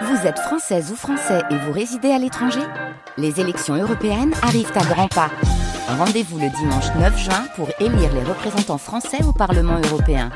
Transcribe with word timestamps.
Vous 0.00 0.26
êtes 0.26 0.38
française 0.38 0.90
ou 0.90 0.96
français 0.96 1.42
et 1.50 1.56
vous 1.56 1.72
résidez 1.72 2.10
à 2.10 2.18
l'étranger 2.18 2.62
Les 3.18 3.40
élections 3.40 3.74
européennes 3.74 4.32
arrivent 4.42 4.72
à 4.74 4.84
grands 4.84 5.08
pas. 5.08 5.30
Rendez-vous 5.86 6.38
le 6.38 6.48
dimanche 6.48 6.86
9 6.98 7.18
juin 7.18 7.44
pour 7.56 7.68
élire 7.78 8.12
les 8.14 8.24
représentants 8.24 8.78
français 8.78 9.22
au 9.22 9.32
Parlement 9.32 9.78
européen. 9.84 10.30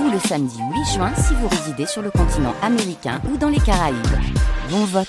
Ou 0.00 0.10
le 0.10 0.18
samedi 0.18 0.58
8 0.58 0.94
juin 0.94 1.12
si 1.14 1.34
vous 1.34 1.46
résidez 1.48 1.86
sur 1.86 2.02
le 2.02 2.10
continent 2.10 2.54
américain 2.62 3.20
ou 3.30 3.36
dans 3.36 3.48
les 3.48 3.60
Caraïbes. 3.60 3.96
Bon 4.70 4.84
vote 4.84 5.08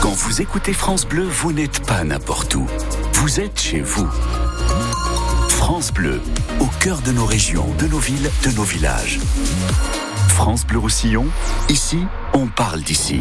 Quand 0.00 0.14
vous 0.14 0.40
écoutez 0.40 0.72
France 0.72 1.06
Bleu, 1.06 1.24
vous 1.24 1.52
n'êtes 1.52 1.86
pas 1.86 2.02
n'importe 2.02 2.54
où. 2.54 2.66
Vous 3.14 3.40
êtes 3.40 3.60
chez 3.60 3.80
vous. 3.80 4.08
France 5.48 5.92
Bleu, 5.92 6.22
au 6.60 6.66
cœur 6.80 7.02
de 7.02 7.12
nos 7.12 7.26
régions, 7.26 7.66
de 7.78 7.86
nos 7.88 7.98
villes, 7.98 8.30
de 8.42 8.56
nos 8.56 8.62
villages. 8.62 9.18
France 10.38 10.64
Bleu 10.64 10.78
Roussillon, 10.78 11.26
ici, 11.68 11.98
on 12.32 12.46
parle 12.46 12.82
d'ici. 12.82 13.18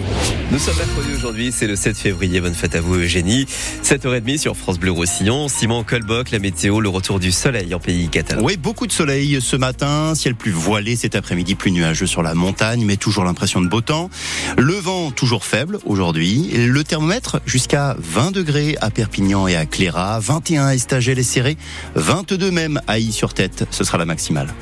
Nous 0.52 0.60
sommes 0.60 0.78
mercredi 0.78 1.16
aujourd'hui, 1.16 1.52
c'est 1.52 1.66
le 1.66 1.76
7 1.76 1.98
février. 1.98 2.42
Bonne 2.42 2.54
fête 2.54 2.76
à 2.76 2.80
vous 2.80 2.94
Eugénie. 2.94 3.48
7h30 3.84 4.38
sur 4.38 4.56
France 4.56 4.78
Bleu 4.78 4.92
Roussillon. 4.92 5.48
Simon 5.48 5.84
Colboc, 5.84 6.30
la 6.30 6.38
météo, 6.38 6.80
le 6.80 6.90
retour 6.90 7.20
du 7.20 7.32
soleil 7.32 7.74
en 7.74 7.80
pays 7.80 8.10
catalan. 8.10 8.44
Oui, 8.44 8.56
beaucoup 8.56 8.86
de 8.86 8.92
soleil 8.92 9.40
ce 9.42 9.56
matin, 9.56 10.14
ciel 10.14 10.36
plus 10.36 10.52
voilé 10.52 10.96
cet 10.96 11.16
après-midi, 11.16 11.56
plus 11.56 11.72
nuageux 11.72 12.06
sur 12.06 12.22
la 12.22 12.36
montagne, 12.36 12.86
mais 12.86 12.98
toujours 12.98 13.24
l'impression 13.24 13.62
de 13.62 13.68
beau 13.68 13.82
temps. 13.82 14.12
Le 14.56 14.76
vent 14.76 15.10
toujours 15.10 15.44
faible 15.44 15.80
aujourd'hui. 15.86 16.52
Le 16.68 16.84
thermomètre 16.84 17.42
jusqu'à 17.48 17.96
20 17.98 18.30
degrés 18.30 18.78
à 18.80 18.92
Perpignan 18.92 19.48
et 19.48 19.56
à 19.56 19.66
Cléra, 19.66 20.20
21 20.20 20.68
à 20.68 20.76
Estagel 20.76 21.18
et 21.18 21.24
Serré, 21.24 21.58
22 21.96 22.52
même 22.52 22.80
à 22.86 23.00
Y-sur-Tête. 23.00 23.66
Ce 23.72 23.84
sera 23.84 23.98
la 23.98 24.06
maximale. 24.06 24.54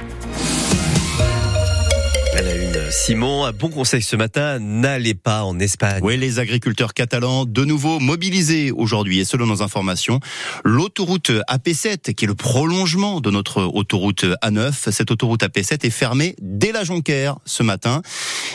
Elle 2.37 2.49
a 2.49 2.55
eu 2.55 2.74
Simon, 2.91 3.45
un 3.45 3.51
bon 3.51 3.69
conseil 3.69 4.01
ce 4.01 4.15
matin, 4.15 4.59
n'allez 4.59 5.15
pas 5.15 5.43
en 5.43 5.59
Espagne. 5.59 5.99
Oui, 6.03 6.17
les 6.17 6.39
agriculteurs 6.39 6.93
catalans 6.93 7.45
de 7.45 7.65
nouveau 7.65 7.99
mobilisés 7.99 8.71
aujourd'hui 8.71 9.19
et 9.19 9.25
selon 9.25 9.47
nos 9.47 9.63
informations, 9.63 10.19
l'autoroute 10.63 11.31
AP7 11.49 12.13
qui 12.13 12.25
est 12.25 12.27
le 12.27 12.35
prolongement 12.35 13.21
de 13.21 13.31
notre 13.31 13.63
autoroute 13.63 14.25
A9, 14.43 14.91
cette 14.91 15.09
autoroute 15.09 15.41
AP7 15.41 15.85
est 15.85 15.89
fermée 15.89 16.35
dès 16.41 16.71
la 16.71 16.83
Jonquère 16.83 17.37
ce 17.45 17.63
matin. 17.63 18.01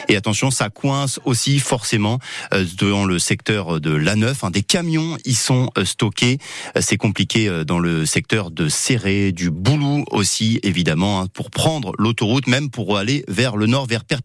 Et 0.09 0.17
attention, 0.17 0.50
ça 0.50 0.70
coince 0.70 1.19
aussi 1.25 1.59
forcément 1.59 2.19
euh, 2.55 2.65
dans 2.78 3.05
le 3.05 3.19
secteur 3.19 3.81
de 3.81 3.91
l'A9. 3.91 4.34
Hein. 4.42 4.50
Des 4.50 4.62
camions 4.62 5.17
y 5.25 5.34
sont 5.34 5.70
euh, 5.77 5.84
stockés. 5.84 6.39
Euh, 6.77 6.81
c'est 6.83 6.97
compliqué 6.97 7.50
dans 7.67 7.78
le 7.78 8.06
secteur 8.06 8.50
de 8.50 8.69
Serré, 8.69 9.33
du 9.33 9.50
Boulou 9.50 10.05
aussi 10.11 10.61
évidemment, 10.62 11.20
hein, 11.20 11.27
pour 11.33 11.50
prendre 11.50 11.92
l'autoroute, 11.98 12.47
même 12.47 12.70
pour 12.70 12.97
aller 12.97 13.25
vers 13.28 13.56
le 13.56 13.67
nord, 13.67 13.87
vers 13.87 14.05
Perpignan. 14.05 14.20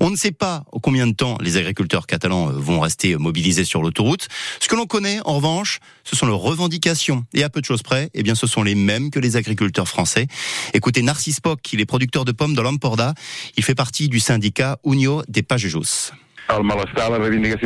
On 0.00 0.10
ne 0.10 0.16
sait 0.16 0.32
pas 0.32 0.64
combien 0.82 1.06
de 1.06 1.12
temps 1.12 1.38
les 1.40 1.56
agriculteurs 1.56 2.06
catalans 2.06 2.48
euh, 2.48 2.52
vont 2.52 2.80
rester 2.80 3.16
mobilisés 3.16 3.64
sur 3.64 3.82
l'autoroute. 3.82 4.28
Ce 4.60 4.68
que 4.68 4.76
l'on 4.76 4.86
connaît, 4.86 5.20
en 5.24 5.36
revanche, 5.36 5.80
ce 6.04 6.16
sont 6.16 6.26
leurs 6.26 6.38
revendications. 6.38 7.24
Et 7.34 7.42
à 7.42 7.48
peu 7.48 7.60
de 7.60 7.66
choses 7.66 7.82
près, 7.82 8.10
eh 8.14 8.22
bien, 8.22 8.34
ce 8.34 8.46
sont 8.46 8.62
les 8.62 8.74
mêmes 8.74 9.10
que 9.10 9.18
les 9.18 9.36
agriculteurs 9.36 9.88
français. 9.88 10.26
Écoutez 10.74 11.02
Narcisse 11.02 11.40
Poc, 11.40 11.72
il 11.72 11.80
est 11.80 11.86
producteur 11.86 12.24
de 12.24 12.32
pommes 12.32 12.54
dans 12.54 12.62
l'Amporda. 12.62 13.14
Il 13.56 13.64
fait 13.64 13.74
partie 13.74 14.08
du 14.08 14.20
syndicat 14.20 14.78
Unio 14.84 15.22
des 15.28 15.42
Pagejos. 15.42 16.12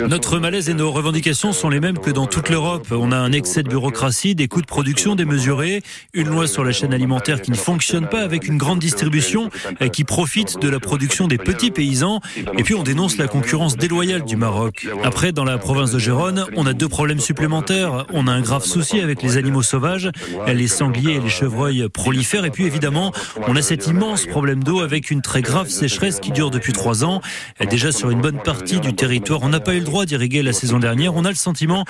Notre 0.08 0.38
malaise 0.38 0.68
et 0.68 0.74
nos 0.74 0.92
revendications 0.92 1.52
sont 1.52 1.68
les 1.68 1.80
mêmes 1.80 1.98
que 1.98 2.10
dans 2.10 2.26
toute 2.26 2.50
l'Europe. 2.50 2.86
On 2.90 3.10
a 3.10 3.16
un 3.16 3.32
excès 3.32 3.62
de 3.62 3.68
bureaucratie, 3.68 4.34
des 4.34 4.48
coûts 4.48 4.60
de 4.60 4.66
production 4.66 5.16
démesurés, 5.16 5.82
une 6.14 6.28
loi 6.28 6.46
sur 6.46 6.62
la 6.62 6.72
chaîne 6.72 6.94
alimentaire 6.94 7.42
qui 7.42 7.50
ne 7.50 7.56
fonctionne 7.56 8.06
pas 8.06 8.20
avec 8.20 8.46
une 8.46 8.58
grande 8.58 8.78
distribution 8.78 9.50
qui 9.92 10.04
profite 10.04 10.60
de 10.60 10.68
la 10.68 10.78
production 10.78 11.26
des 11.26 11.38
petits 11.38 11.70
paysans. 11.70 12.20
Et 12.58 12.62
puis 12.62 12.74
on 12.74 12.82
dénonce 12.82 13.16
la 13.16 13.28
concurrence 13.28 13.76
déloyale 13.76 14.24
du 14.24 14.36
Maroc. 14.36 14.86
Après, 15.02 15.32
dans 15.32 15.44
la 15.44 15.58
province 15.58 15.90
de 15.90 15.98
Gérone, 15.98 16.46
on 16.56 16.66
a 16.66 16.72
deux 16.72 16.88
problèmes 16.88 17.20
supplémentaires. 17.20 18.06
On 18.12 18.28
a 18.28 18.32
un 18.32 18.40
grave 18.40 18.64
souci 18.64 19.00
avec 19.00 19.22
les 19.22 19.36
animaux 19.36 19.62
sauvages, 19.62 20.10
les 20.46 20.68
sangliers 20.68 21.14
et 21.14 21.20
les 21.20 21.28
chevreuils 21.28 21.88
prolifèrent. 21.88 22.44
Et 22.44 22.50
puis 22.50 22.66
évidemment, 22.66 23.12
on 23.48 23.56
a 23.56 23.62
cet 23.62 23.86
immense 23.86 24.26
problème 24.26 24.62
d'eau 24.62 24.80
avec 24.80 25.10
une 25.10 25.22
très 25.22 25.42
grave 25.42 25.68
sécheresse 25.68 26.20
qui 26.20 26.30
dure 26.30 26.50
depuis 26.50 26.72
trois 26.72 27.04
ans. 27.04 27.20
Déjà 27.68 27.90
sur 27.90 28.10
une 28.10 28.20
bonne 28.20 28.38
partie 28.38 28.65
du 28.66 28.94
territoire. 28.94 29.40
On 29.42 29.48
n'a 29.48 29.60
pas 29.60 29.74
eu 29.74 29.78
le 29.78 29.84
droit 29.84 30.06
d'irriguer 30.06 30.42
la 30.42 30.52
saison 30.52 30.80
dernière. 30.80 31.14
On 31.14 31.24
a 31.24 31.28
le 31.28 31.36
sentiment 31.36 31.84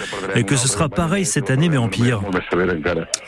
que 0.46 0.56
ce 0.56 0.68
sera 0.68 0.90
pareil 0.90 1.24
cette 1.24 1.50
année, 1.50 1.70
mais 1.70 1.78
en 1.78 1.88
pire. 1.88 2.20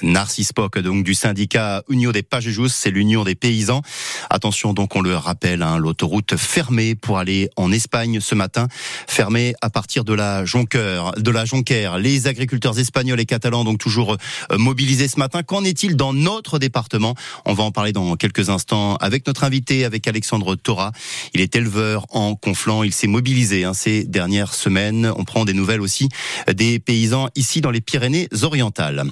Narcisse 0.02 0.52
Poc, 0.52 0.78
donc 0.78 1.02
du 1.02 1.14
syndicat 1.14 1.82
Union 1.88 2.10
des 2.10 2.22
Pagejous, 2.22 2.68
c'est 2.68 2.90
l'Union 2.90 3.24
des 3.24 3.34
paysans. 3.34 3.80
Attention, 4.28 4.74
donc 4.74 4.96
on 4.96 5.00
le 5.00 5.16
rappelle, 5.16 5.62
hein, 5.62 5.78
l'autoroute 5.78 6.36
fermée 6.36 6.94
pour 6.94 7.18
aller 7.18 7.48
en 7.56 7.72
Espagne 7.72 8.20
ce 8.20 8.34
matin, 8.34 8.68
fermée 9.06 9.54
à 9.62 9.70
partir 9.70 10.04
de 10.04 10.12
la 10.12 10.44
Jonqueur, 10.44 11.12
de 11.12 11.30
la 11.30 11.46
Jonquère. 11.46 11.98
Les 11.98 12.26
agriculteurs 12.26 12.78
espagnols 12.78 13.20
et 13.20 13.26
catalans 13.26 13.64
donc 13.64 13.78
toujours 13.78 14.16
euh, 14.52 14.58
mobilisés 14.58 15.08
ce 15.08 15.18
matin. 15.18 15.42
Qu'en 15.42 15.64
est-il 15.64 15.96
dans 15.96 16.12
notre 16.12 16.58
département? 16.58 17.14
On 17.46 17.54
va 17.54 17.64
en 17.64 17.70
parler 17.70 17.92
dans 17.92 18.14
quelques 18.16 18.50
instants 18.50 18.96
avec 18.96 19.26
notre 19.26 19.44
invité, 19.44 19.86
avec 19.86 20.06
Alexandre 20.06 20.54
Tora. 20.54 20.92
Il 21.32 21.40
est 21.40 21.56
éleveur 21.56 22.04
en 22.10 22.34
Conflans. 22.34 22.82
Il 22.82 22.92
s'est 22.92 23.06
mobilisé 23.06 23.37
Hein, 23.38 23.72
ces 23.72 24.02
dernières 24.02 24.52
semaines. 24.52 25.12
On 25.16 25.24
prend 25.24 25.44
des 25.44 25.52
nouvelles 25.52 25.80
aussi 25.80 26.08
des 26.52 26.80
paysans 26.80 27.28
ici 27.36 27.60
dans 27.60 27.70
les 27.70 27.80
Pyrénées-Orientales. 27.80 29.04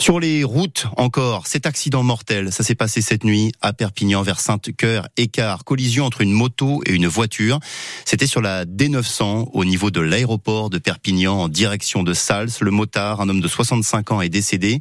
Sur 0.00 0.18
les 0.18 0.42
routes 0.42 0.86
encore, 0.96 1.46
cet 1.46 1.64
accident 1.64 2.02
mortel, 2.02 2.52
ça 2.52 2.64
s'est 2.64 2.74
passé 2.74 3.02
cette 3.02 3.22
nuit 3.22 3.52
à 3.62 3.72
Perpignan 3.72 4.22
vers 4.22 4.40
Sainte-Cœur, 4.40 5.06
écart, 5.16 5.62
collision 5.62 6.06
entre 6.06 6.22
une 6.22 6.32
moto 6.32 6.82
et 6.86 6.92
une 6.92 7.06
voiture. 7.06 7.60
C'était 8.04 8.26
sur 8.26 8.40
la 8.40 8.64
D900 8.64 9.50
au 9.52 9.64
niveau 9.64 9.92
de 9.92 10.00
l'aéroport 10.00 10.70
de 10.70 10.78
Perpignan 10.78 11.42
en 11.42 11.48
direction 11.48 12.02
de 12.02 12.14
Sals. 12.14 12.50
Le 12.60 12.72
motard, 12.72 13.20
un 13.20 13.28
homme 13.28 13.40
de 13.40 13.48
65 13.48 14.10
ans, 14.10 14.20
est 14.20 14.28
décédé. 14.28 14.80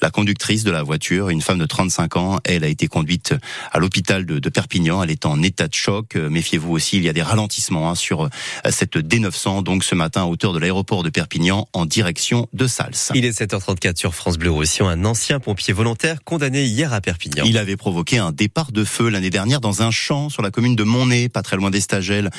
La 0.00 0.10
conductrice 0.10 0.64
de 0.64 0.72
la 0.72 0.82
voiture, 0.82 1.28
une 1.28 1.42
femme 1.42 1.58
de 1.58 1.66
35 1.66 2.16
ans, 2.16 2.38
elle 2.42 2.64
a 2.64 2.68
été 2.68 2.88
conduite 2.88 3.34
à 3.70 3.78
l'hôpital 3.78 4.26
de, 4.26 4.48
Perpignan. 4.48 5.02
Elle 5.04 5.12
est 5.12 5.26
en 5.26 5.42
état 5.42 5.68
de 5.68 5.74
choc. 5.74 6.16
Méfiez-vous 6.16 6.72
aussi, 6.72 6.96
il 6.96 7.04
y 7.04 7.08
a 7.08 7.12
des 7.12 7.22
ralentissements 7.22 7.88
hein, 7.88 7.94
sur 7.94 8.28
cette 8.70 8.96
D900, 8.96 9.62
donc 9.62 9.84
ce 9.84 9.94
matin 9.94 10.22
à 10.22 10.24
hauteur 10.24 10.52
de 10.52 10.58
l'aéroport 10.58 11.02
de 11.02 11.10
Perpignan 11.10 11.68
en 11.72 11.86
direction 11.86 12.48
de 12.52 12.66
Sals. 12.66 13.12
Il 13.14 13.24
est 13.24 13.38
7h34 13.40 13.96
sur 13.96 14.14
France 14.14 14.38
Bleu 14.38 14.50
Roussillon, 14.50 14.88
un 14.88 15.04
ancien 15.04 15.40
pompier 15.40 15.72
volontaire 15.72 16.22
condamné 16.24 16.64
hier 16.64 16.92
à 16.92 17.00
Perpignan. 17.00 17.44
Il 17.46 17.58
avait 17.58 17.76
provoqué 17.76 18.18
un 18.18 18.32
départ 18.32 18.72
de 18.72 18.84
feu 18.84 19.08
l'année 19.08 19.30
dernière 19.30 19.60
dans 19.60 19.82
un 19.82 19.90
champ 19.90 20.28
sur 20.28 20.42
la 20.42 20.50
commune 20.50 20.76
de 20.76 20.84
Montnay, 20.84 21.28
pas 21.28 21.42
très 21.42 21.56
loin 21.56 21.70
d'Estagel. 21.70 22.30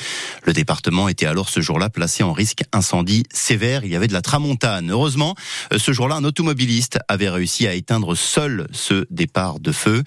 Le 0.42 0.52
département 0.52 1.08
était 1.08 1.26
alors 1.26 1.48
ce 1.48 1.60
jour-là 1.60 1.90
placé 1.90 2.22
en 2.22 2.32
risque 2.32 2.62
incendie 2.72 3.24
sévère. 3.32 3.84
Il 3.84 3.90
y 3.90 3.96
avait 3.96 4.08
de 4.08 4.12
la 4.12 4.22
tramontane. 4.22 4.90
Heureusement, 4.90 5.34
ce 5.76 5.92
jour-là, 5.92 6.16
un 6.16 6.24
automobiliste 6.24 6.98
avait 7.08 7.28
réussi 7.28 7.66
à 7.66 7.74
éteindre 7.74 8.14
seul 8.14 8.66
ce 8.72 9.06
départ 9.10 9.60
de 9.60 9.72
feu. 9.72 10.02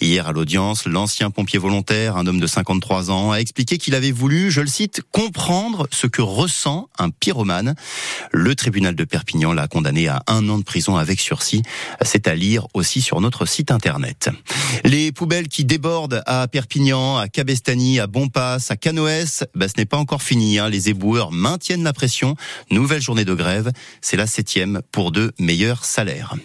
Hier 0.00 0.28
à 0.28 0.32
l'audience, 0.32 0.86
l'ancien 0.86 1.30
pompier 1.30 1.58
volontaire, 1.58 2.16
un 2.16 2.26
homme 2.26 2.40
de 2.40 2.46
53 2.46 3.10
ans, 3.10 3.32
a 3.32 3.36
expliqué 3.36 3.78
qu'il 3.78 3.94
avait 3.94 4.12
voulu, 4.12 4.50
je 4.50 4.60
le 4.60 4.66
cite, 4.66 5.02
comprendre 5.18 5.88
ce 5.90 6.06
que 6.06 6.22
ressent 6.22 6.88
un 6.96 7.10
pyromane. 7.10 7.74
Le 8.30 8.54
tribunal 8.54 8.94
de 8.94 9.02
Perpignan 9.02 9.52
l'a 9.52 9.66
condamné 9.66 10.06
à 10.06 10.22
un 10.28 10.48
an 10.48 10.58
de 10.58 10.62
prison 10.62 10.96
avec 10.96 11.18
sursis. 11.18 11.62
C'est 12.02 12.28
à 12.28 12.36
lire 12.36 12.68
aussi 12.72 13.02
sur 13.02 13.20
notre 13.20 13.44
site 13.44 13.72
internet. 13.72 14.30
Les 14.84 15.10
poubelles 15.10 15.48
qui 15.48 15.64
débordent 15.64 16.22
à 16.26 16.46
Perpignan, 16.46 17.16
à 17.16 17.26
Cabestany, 17.26 17.98
à 17.98 18.06
Bonpass, 18.06 18.70
à 18.70 18.76
Canoës, 18.76 19.42
bah, 19.56 19.66
ce 19.66 19.74
n'est 19.76 19.86
pas 19.86 19.96
encore 19.96 20.22
fini. 20.22 20.60
Hein. 20.60 20.68
Les 20.68 20.88
éboueurs 20.88 21.32
maintiennent 21.32 21.82
la 21.82 21.92
pression. 21.92 22.36
Nouvelle 22.70 23.02
journée 23.02 23.24
de 23.24 23.34
grève. 23.34 23.72
C'est 24.00 24.16
la 24.16 24.28
septième 24.28 24.82
pour 24.92 25.10
de 25.10 25.32
meilleurs 25.40 25.84
salaires. 25.84 26.36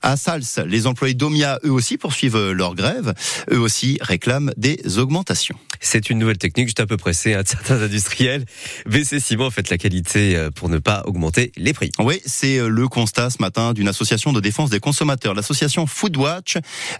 À 0.00 0.16
Sals, 0.16 0.64
les 0.66 0.86
employés 0.86 1.12
d'Omia, 1.12 1.58
eux 1.66 1.72
aussi, 1.72 1.98
poursuivent 1.98 2.52
leur 2.52 2.74
grève. 2.74 3.12
Eux 3.52 3.60
aussi 3.60 3.98
réclament 4.00 4.54
des 4.56 4.96
augmentations. 4.96 5.58
C'est 5.84 6.08
une 6.08 6.18
nouvelle 6.18 6.38
technique, 6.38 6.68
juste 6.68 6.80
un 6.80 6.86
peu 6.86 6.96
pressée, 6.96 7.34
à 7.34 7.40
hein, 7.40 7.42
certains 7.44 7.82
industriels. 7.82 8.46
BC 8.86 9.20
Ciment 9.20 9.50
fait 9.50 9.68
la 9.68 9.76
qualité 9.76 10.34
euh, 10.34 10.50
pour 10.50 10.70
ne 10.70 10.78
pas 10.78 11.02
augmenter 11.04 11.52
les 11.56 11.74
prix. 11.74 11.90
Oui, 11.98 12.20
c'est 12.24 12.58
euh, 12.58 12.68
le 12.68 12.88
constat 12.88 13.28
ce 13.28 13.36
matin 13.40 13.74
d'une 13.74 13.86
association 13.86 14.32
de 14.32 14.40
défense 14.40 14.70
des 14.70 14.80
consommateurs, 14.80 15.34
l'association 15.34 15.86
Foodwatch. 15.86 16.56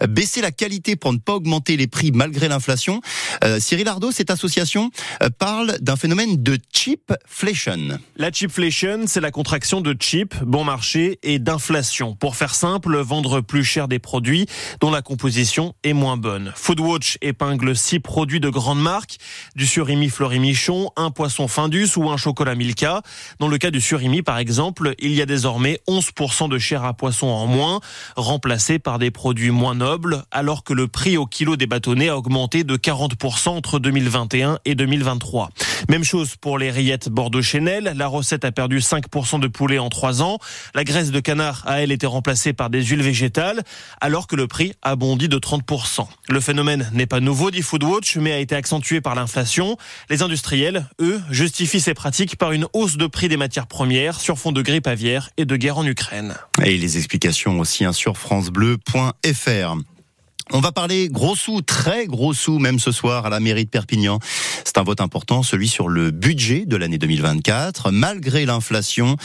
Baisser 0.07 0.41
la 0.41 0.51
qualité 0.51 0.95
pour 0.95 1.13
ne 1.13 1.17
pas 1.17 1.33
augmenter 1.33 1.77
les 1.77 1.87
prix 1.87 2.11
malgré 2.11 2.47
l'inflation. 2.47 3.01
Euh, 3.43 3.59
Cyril 3.59 3.87
Ardo, 3.87 4.11
cette 4.11 4.29
association 4.29 4.91
parle 5.39 5.77
d'un 5.81 5.95
phénomène 5.95 6.43
de 6.43 6.59
cheapflation. 6.71 7.99
La 8.17 8.31
cheapflation, 8.31 9.05
c'est 9.07 9.19
la 9.19 9.31
contraction 9.31 9.81
de 9.81 9.95
cheap, 9.99 10.35
bon 10.43 10.63
marché, 10.63 11.17
et 11.23 11.39
d'inflation. 11.39 12.15
Pour 12.15 12.35
faire 12.35 12.53
simple, 12.53 12.97
vendre 12.97 13.41
plus 13.41 13.63
cher 13.63 13.87
des 13.87 13.99
produits 13.99 14.45
dont 14.79 14.91
la 14.91 15.01
composition 15.01 15.73
est 15.83 15.93
moins 15.93 16.17
bonne. 16.17 16.53
Foodwatch 16.55 17.17
épingle 17.21 17.75
six 17.75 17.99
produits 17.99 18.39
de 18.39 18.49
grande 18.49 18.74
marque, 18.75 19.17
du 19.55 19.65
surimi 19.65 20.09
Fleury 20.09 20.39
Michon, 20.39 20.91
un 20.97 21.05
un 21.05 21.11
poisson 21.11 21.47
Findus 21.47 21.89
ou 21.97 22.09
un 22.09 22.17
chocolat 22.17 22.55
Milka. 22.55 23.01
Dans 23.39 23.47
le 23.47 23.59
cas 23.59 23.69
du 23.69 23.79
surimi, 23.79 24.23
par 24.23 24.39
exemple, 24.39 24.95
il 24.97 25.13
y 25.13 25.21
a 25.21 25.27
désormais 25.27 25.79
11% 25.87 26.49
de 26.49 26.57
chair 26.57 26.83
à 26.83 26.93
poisson 26.93 27.27
en 27.27 27.45
moins, 27.45 27.79
remplacé 28.15 28.79
par 28.79 28.97
des 28.97 29.11
produits 29.11 29.51
moins 29.51 29.75
nobles, 29.75 30.23
alors 30.31 30.63
que 30.63 30.73
le 30.73 30.87
prix 30.87 31.15
au 31.17 31.27
kilo 31.27 31.57
des 31.57 31.67
bâtonnets 31.67 32.09
a 32.09 32.17
augmenté 32.17 32.63
de 32.63 32.75
40% 32.75 33.49
entre 33.49 33.77
2021 33.77 34.57
et 34.65 34.73
2023. 34.73 35.51
Même 35.89 36.03
chose 36.03 36.35
pour 36.37 36.57
les 36.57 36.71
rillettes 36.71 37.09
Bordeaux-Chenel. 37.09 37.93
La 37.95 38.07
recette 38.07 38.43
a 38.43 38.51
perdu 38.51 38.79
5% 38.79 39.39
de 39.39 39.47
poulet 39.47 39.77
en 39.77 39.89
3 39.89 40.23
ans. 40.23 40.39
La 40.73 40.83
graisse 40.83 41.11
de 41.11 41.19
canard 41.19 41.61
a, 41.67 41.81
elle, 41.81 41.91
été 41.91 42.07
remplacée 42.07 42.53
par 42.53 42.71
des 42.71 42.83
huiles 42.83 43.03
végétales, 43.03 43.61
alors 44.01 44.25
que 44.25 44.35
le 44.35 44.47
prix 44.47 44.73
a 44.81 44.95
bondi 44.95 45.29
de 45.29 45.37
30%. 45.37 46.07
Le 46.29 46.39
phénomène 46.39 46.89
n'est 46.93 47.05
pas 47.05 47.19
nouveau, 47.19 47.51
dit 47.51 47.61
Foodwatch, 47.61 48.17
mais 48.17 48.31
a 48.31 48.39
été 48.39 48.55
accentué 48.65 48.99
par 48.99 49.13
l'inflation. 49.13 49.77
Les 50.09 50.23
industriels, 50.23 50.87
eux, 50.99 51.21
justifient 51.29 51.79
ces 51.79 51.93
pratiques 51.93 52.35
par 52.35 52.51
une 52.51 52.65
hausse 52.73 52.97
de 52.97 53.05
prix 53.05 53.27
des 53.27 53.37
matières 53.37 53.67
premières 53.67 54.19
sur 54.19 54.39
fond 54.39 54.51
de 54.51 54.63
grippe 54.63 54.87
aviaire 54.87 55.29
et 55.37 55.45
de 55.45 55.55
guerre 55.55 55.77
en 55.77 55.85
Ukraine. 55.85 56.33
Et 56.63 56.75
les 56.75 56.97
explications 56.97 57.59
aussi 57.59 57.85
hein, 57.85 57.93
sur 57.93 58.17
francebleu.fr. 58.17 59.75
On 60.51 60.59
va 60.59 60.71
parler 60.71 61.09
gros 61.09 61.35
sous, 61.35 61.63
très 61.63 62.05
gros 62.05 62.33
sous 62.33 62.59
même 62.59 62.77
ce 62.77 62.91
soir 62.91 63.25
à 63.25 63.29
la 63.29 63.39
mairie 63.39 63.65
de 63.65 63.69
Perpignan. 63.69 64.19
C'est 64.63 64.77
un 64.77 64.83
vote 64.83 65.01
important, 65.01 65.41
celui 65.41 65.67
sur 65.67 65.87
le 65.87 66.11
budget 66.11 66.65
de 66.67 66.75
l'année 66.75 66.99
2024. 66.99 67.89
Malgré 67.89 68.45
l'inflation, 68.45 69.17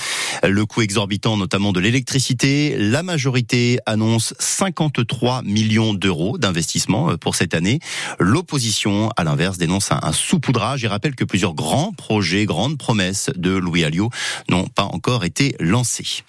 le 0.43 0.65
coût 0.65 0.81
exorbitant 0.81 1.37
notamment 1.37 1.73
de 1.73 1.81
l'électricité, 1.81 2.75
la 2.79 3.03
majorité 3.03 3.79
annonce 3.85 4.33
53 4.39 5.43
millions 5.43 5.93
d'euros 5.93 6.39
d'investissement 6.39 7.11
euh, 7.11 7.17
pour 7.19 7.35
cette 7.35 7.53
année. 7.53 7.81
L'opposition, 8.19 9.11
à 9.17 9.23
l'inverse, 9.23 9.59
dénonce 9.59 9.93
un, 9.93 10.13
soupoudrage 10.13 10.85
et 10.85 10.89
rappelle 10.89 11.15
que 11.15 11.25
plusieurs 11.25 11.55
grands 11.55 11.93
projets, 11.93 12.47
grandes 12.47 12.79
promesses 12.79 13.31
de 13.37 13.51
Louis 13.51 13.85
Alliot 13.85 14.09
n'ont 14.49 14.69
pas 14.69 14.85
encore 14.85 15.25
été 15.25 15.55
lancés. 15.61 16.23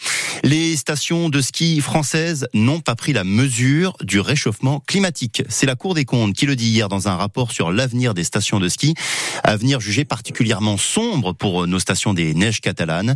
Les 0.43 0.75
stations 0.75 1.29
de 1.29 1.39
ski 1.39 1.79
françaises 1.79 2.47
n'ont 2.53 2.81
pas 2.81 2.95
pris 2.95 3.13
la 3.13 3.23
mesure 3.23 3.95
du 4.01 4.19
réchauffement 4.19 4.80
climatique. 4.85 5.43
C'est 5.49 5.65
la 5.65 5.75
Cour 5.75 5.93
des 5.93 6.05
comptes 6.05 6.33
qui 6.33 6.45
le 6.45 6.55
dit 6.55 6.69
hier 6.69 6.89
dans 6.89 7.07
un 7.07 7.15
rapport 7.15 7.51
sur 7.51 7.71
l'avenir 7.71 8.13
des 8.13 8.23
stations 8.23 8.59
de 8.59 8.69
ski, 8.69 8.93
avenir 9.43 9.79
jugé 9.79 10.05
particulièrement 10.05 10.77
sombre 10.77 11.33
pour 11.33 11.67
nos 11.67 11.79
stations 11.79 12.13
des 12.13 12.33
neiges 12.33 12.61
catalanes. 12.61 13.15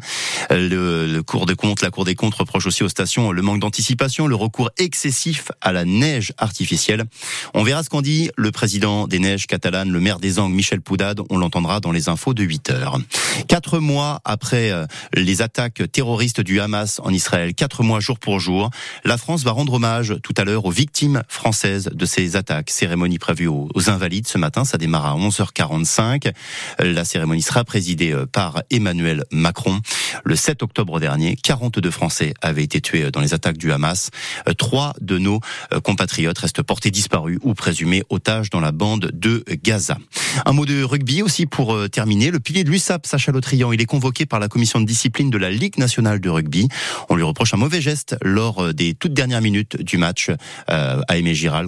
Le, 0.49 1.07
le 1.07 1.23
Cour 1.23 1.45
des 1.45 1.55
comptes, 1.55 1.81
la 1.81 1.89
Cour 1.89 2.05
des 2.05 2.15
comptes 2.15 2.35
reproche 2.35 2.65
aussi 2.65 2.83
aux 2.83 2.89
stations 2.89 3.31
le 3.31 3.41
manque 3.41 3.59
d'anticipation, 3.59 4.27
le 4.27 4.35
recours 4.35 4.69
excessif 4.77 5.51
à 5.61 5.71
la 5.71 5.85
neige 5.85 6.33
artificielle. 6.37 7.05
On 7.53 7.63
verra 7.63 7.83
ce 7.83 7.89
qu'en 7.89 8.01
dit 8.01 8.29
le 8.37 8.51
président 8.51 9.07
des 9.07 9.19
neiges 9.19 9.47
catalanes, 9.47 9.91
le 9.91 9.99
maire 9.99 10.19
des 10.19 10.39
Angles, 10.39 10.55
Michel 10.55 10.81
Poudade. 10.81 11.21
On 11.29 11.37
l'entendra 11.37 11.79
dans 11.79 11.91
les 11.91 12.09
infos 12.09 12.33
de 12.33 12.43
8 12.43 12.69
heures. 12.71 12.99
Quatre 13.47 13.79
mois 13.79 14.21
après 14.25 14.71
euh, 14.71 14.85
les 15.13 15.41
attaques 15.41 15.83
terroristes 15.91 16.41
du 16.41 16.59
Hamas 16.59 16.99
en 17.03 17.11
Israël, 17.11 17.53
quatre 17.53 17.83
mois 17.83 17.99
jour 17.99 18.19
pour 18.19 18.39
jour, 18.39 18.69
la 19.03 19.17
France 19.17 19.43
va 19.43 19.51
rendre 19.51 19.73
hommage 19.73 20.15
tout 20.23 20.33
à 20.37 20.43
l'heure 20.43 20.65
aux 20.65 20.71
victimes 20.71 21.23
françaises 21.27 21.54
de 21.63 22.05
ces 22.05 22.35
attaques. 22.35 22.69
Cérémonie 22.69 23.19
prévue 23.19 23.47
aux, 23.47 23.69
Invalides 23.87 24.27
ce 24.27 24.37
matin, 24.37 24.65
ça 24.65 24.77
démarre 24.77 25.05
à 25.05 25.15
11h45. 25.15 26.31
La 26.79 27.05
cérémonie 27.05 27.41
sera 27.41 27.63
présidée 27.63 28.11
euh, 28.11 28.25
par 28.25 28.63
Emmanuel 28.71 29.23
Macron. 29.31 29.79
Le 30.23 30.35
7 30.35 30.63
octobre 30.63 30.99
dernier, 30.99 31.35
42 31.35 31.91
Français 31.91 32.33
avaient 32.41 32.63
été 32.63 32.81
tués 32.81 33.03
euh, 33.03 33.11
dans 33.11 33.21
les 33.21 33.33
attaques 33.33 33.57
du 33.57 33.71
Hamas. 33.71 34.09
Euh, 34.47 34.53
trois 34.53 34.93
de 35.01 35.17
nos 35.17 35.39
compatriotes 35.83 36.37
restent 36.37 36.63
portés 36.63 36.91
disparus 36.91 37.39
ou 37.43 37.53
présumés 37.53 38.03
otages 38.09 38.49
dans 38.49 38.59
la 38.59 38.71
bande 38.71 39.11
de 39.13 39.43
Gaza. 39.63 39.97
Un 40.45 40.53
mot 40.53 40.65
de 40.65 40.83
rugby 40.83 41.21
aussi 41.21 41.45
pour 41.45 41.77
terminer. 41.89 42.31
Le 42.31 42.39
pilier 42.39 42.63
de 42.63 42.69
l'USAP, 42.69 43.05
Sacha 43.05 43.31
Lotrian, 43.31 43.71
il 43.71 43.81
est 43.81 43.85
convoqué 43.85 44.25
par 44.25 44.39
la 44.39 44.47
commission 44.47 44.79
de 44.79 44.85
discipline 44.85 45.29
de 45.29 45.37
la 45.37 45.51
Ligue 45.51 45.77
nationale 45.77 46.19
de 46.19 46.29
rugby. 46.29 46.67
On 47.09 47.15
lui 47.15 47.23
reproche 47.23 47.53
un 47.53 47.57
mauvais 47.57 47.81
geste 47.81 48.17
lors 48.21 48.73
des 48.73 48.93
toutes 48.93 49.13
dernières 49.13 49.41
minutes 49.41 49.81
du 49.81 49.97
match 49.97 50.31
à 50.67 51.17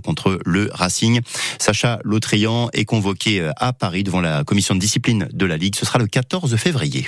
Contre 0.04 0.40
le 0.46 0.70
Racing. 0.74 1.22
Sacha 1.60 2.00
Lautrian 2.04 2.70
est 2.74 2.86
convoqué 2.86 3.42
euh, 3.42 3.52
à 3.58 3.74
Paris 3.74 4.04
devant 4.04 4.22
la 4.22 4.44
commission 4.44 4.76
de 4.76 4.80
discipline 4.80 5.28
de 5.32 5.46
la 5.46 5.58
Ligue. 5.58 5.76
Ce 5.76 5.86
sera 5.86 6.00
le 6.00 6.08
14 6.08 6.56
février. 6.58 7.08